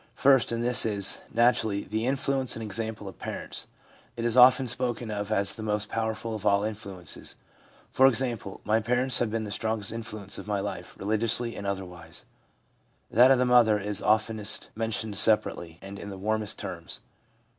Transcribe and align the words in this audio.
First 0.15 0.51
in 0.51 0.61
this 0.63 0.83
is, 0.83 1.21
naturally, 1.31 1.83
the 1.83 2.07
influence 2.07 2.55
and 2.55 2.65
ex 2.65 2.79
ample 2.79 3.07
of 3.07 3.19
parents. 3.19 3.67
It 4.17 4.25
is 4.25 4.35
often 4.35 4.65
spoken 4.65 5.11
of 5.11 5.31
as 5.31 5.53
the 5.53 5.61
most 5.61 5.89
powerful 5.89 6.33
of 6.33 6.43
all 6.43 6.61
the 6.61 6.69
influences. 6.69 7.35
For 7.91 8.07
example:' 8.07 8.61
My 8.73 8.79
parents 8.79 9.19
have 9.19 9.29
been 9.29 9.43
the 9.43 9.51
strongest 9.51 9.93
influence 9.93 10.39
of 10.39 10.47
my 10.47 10.59
life, 10.59 10.95
religiously 10.97 11.55
and 11.55 11.67
otherwise/ 11.67 12.25
That 13.11 13.29
of 13.29 13.37
the 13.37 13.45
mother 13.45 13.77
is 13.77 14.01
oftenest 14.01 14.69
mentioned 14.75 15.19
separately, 15.19 15.77
and 15.83 15.99
in 15.99 16.09
the 16.09 16.17
warmest 16.17 16.57
terms. 16.57 17.01